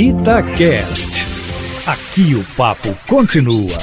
Itacast. 0.00 1.26
Aqui 1.84 2.36
o 2.36 2.44
papo 2.56 2.96
continua. 3.08 3.76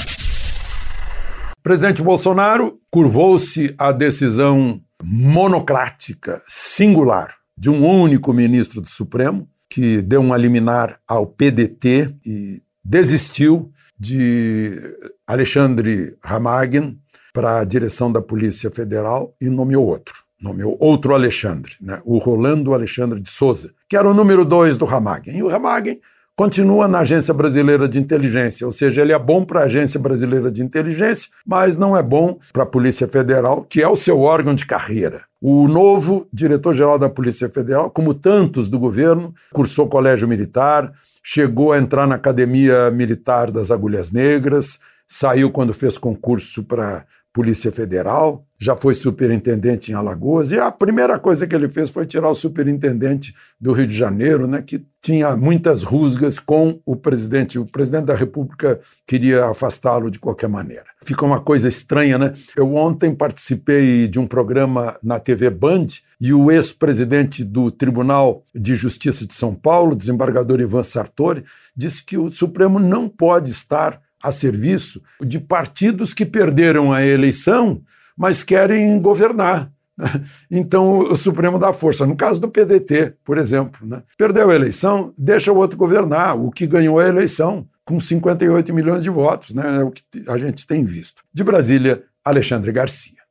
Presidente 1.62 2.02
Bolsonaro 2.02 2.80
curvou-se 2.90 3.76
à 3.78 3.92
decisão 3.92 4.82
monocrática, 5.04 6.42
singular, 6.48 7.36
de 7.58 7.70
um 7.70 7.86
único 7.86 8.32
ministro 8.32 8.80
do 8.80 8.88
Supremo, 8.88 9.46
que 9.70 10.02
deu 10.02 10.22
um 10.22 10.34
liminar 10.38 11.02
ao 11.06 11.28
PDT 11.28 12.16
e 12.26 12.62
desistiu 12.82 13.70
de 14.00 14.74
Alexandre 15.28 16.16
Ramagem 16.24 16.98
para 17.34 17.60
a 17.60 17.66
direção 17.66 18.10
da 18.10 18.22
Polícia 18.22 18.72
Federal 18.72 19.36
e 19.42 19.50
nomeou 19.50 19.86
outro 19.86 20.26
nomeou 20.46 20.78
outro 20.80 21.14
Alexandre, 21.14 21.74
né? 21.82 22.00
o 22.06 22.18
Rolando 22.18 22.74
Alexandre 22.74 23.20
de 23.20 23.30
Souza, 23.30 23.74
que 23.96 23.98
era 23.98 24.10
o 24.10 24.14
número 24.14 24.44
dois 24.44 24.76
do 24.76 24.84
Ramagem. 24.84 25.38
E 25.38 25.42
o 25.42 25.48
Ramagem 25.48 26.02
continua 26.36 26.86
na 26.86 27.00
Agência 27.00 27.34
Brasileira 27.34 27.88
de 27.88 27.98
Inteligência, 27.98 28.68
ou 28.68 28.74
seja, 28.74 29.02
ele 29.02 29.14
é 29.14 29.18
bom 29.18 29.46
para 29.46 29.62
a 29.62 29.64
Agência 29.64 29.98
Brasileira 29.98 30.52
de 30.52 30.62
Inteligência, 30.62 31.30
mas 31.46 31.78
não 31.78 31.96
é 31.96 32.04
bom 32.04 32.38
para 32.52 32.64
a 32.64 32.66
Polícia 32.66 33.08
Federal, 33.08 33.64
que 33.64 33.82
é 33.82 33.88
o 33.88 33.96
seu 33.96 34.20
órgão 34.20 34.54
de 34.54 34.66
carreira. 34.66 35.22
O 35.42 35.66
novo 35.70 36.28
diretor-geral 36.34 37.00
da 37.00 37.10
Polícia 37.10 37.48
Federal, 37.48 37.90
como 37.90 38.14
tantos 38.14 38.68
do 38.68 38.78
governo, 38.78 39.34
cursou 39.54 39.88
colégio 39.88 40.28
militar, 40.28 40.92
chegou 41.24 41.72
a 41.72 41.78
entrar 41.78 42.06
na 42.06 42.16
Academia 42.16 42.92
Militar 42.92 43.50
das 43.50 43.72
Agulhas 43.72 44.12
Negras, 44.12 44.78
saiu 45.08 45.50
quando 45.50 45.74
fez 45.74 45.98
concurso 45.98 46.66
para 46.66 47.06
Polícia 47.36 47.70
Federal, 47.70 48.46
já 48.58 48.78
foi 48.78 48.94
superintendente 48.94 49.92
em 49.92 49.94
Alagoas, 49.94 50.52
e 50.52 50.58
a 50.58 50.72
primeira 50.72 51.20
coisa 51.20 51.46
que 51.46 51.54
ele 51.54 51.68
fez 51.68 51.90
foi 51.90 52.06
tirar 52.06 52.30
o 52.30 52.34
superintendente 52.34 53.36
do 53.60 53.74
Rio 53.74 53.86
de 53.86 53.94
Janeiro, 53.94 54.48
né, 54.48 54.62
que 54.62 54.86
tinha 55.02 55.36
muitas 55.36 55.84
rusgas 55.84 56.40
com 56.40 56.80
o 56.86 56.96
presidente. 56.96 57.60
O 57.60 57.66
presidente 57.66 58.06
da 58.06 58.16
República 58.16 58.80
queria 59.06 59.48
afastá-lo 59.48 60.10
de 60.10 60.18
qualquer 60.18 60.48
maneira. 60.48 60.86
Fica 61.04 61.26
uma 61.26 61.42
coisa 61.42 61.68
estranha, 61.68 62.18
né? 62.18 62.32
Eu 62.56 62.74
ontem 62.74 63.14
participei 63.14 64.08
de 64.08 64.18
um 64.18 64.26
programa 64.26 64.96
na 65.04 65.20
TV 65.20 65.50
Band 65.50 65.88
e 66.20 66.34
o 66.34 66.50
ex-presidente 66.50 67.44
do 67.44 67.70
Tribunal 67.70 68.46
de 68.56 68.76
Justiça 68.76 69.28
de 69.28 69.34
São 69.34 69.54
Paulo, 69.54 69.94
desembargador 69.94 70.62
Ivan 70.62 70.84
Sartori, 70.84 71.44
disse 71.76 72.02
que 72.02 72.18
o 72.18 72.30
Supremo 72.30 72.80
não 72.80 73.10
pode 73.10 73.52
estar 73.52 74.02
a 74.26 74.32
serviço 74.32 75.02
de 75.22 75.40
partidos 75.40 76.14
que 76.14 76.26
perderam 76.26 76.92
a 76.92 77.06
eleição, 77.06 77.82
mas 78.18 78.42
querem 78.42 79.00
governar. 79.00 79.72
Então 80.52 81.00
o 81.00 81.16
Supremo 81.16 81.58
dá 81.58 81.72
força. 81.72 82.06
No 82.06 82.18
caso 82.18 82.42
do 82.42 82.50
PDT, 82.50 83.14
por 83.24 83.38
exemplo, 83.38 83.88
né? 83.88 84.04
perdeu 84.18 84.50
a 84.50 84.56
eleição, 84.56 85.14
deixa 85.18 85.54
o 85.54 85.56
outro 85.56 85.78
governar, 85.78 86.38
o 86.38 86.52
que 86.52 86.68
ganhou 86.68 87.00
a 87.00 87.08
eleição, 87.08 87.66
com 87.86 87.98
58 87.98 88.74
milhões 88.74 89.04
de 89.04 89.10
votos, 89.10 89.54
né? 89.54 89.78
é 89.80 89.84
o 89.84 89.92
que 89.92 90.04
a 90.28 90.38
gente 90.38 90.68
tem 90.68 90.84
visto. 90.84 91.24
De 91.34 91.44
Brasília, 91.44 92.04
Alexandre 92.26 92.74
Garcia. 92.74 93.25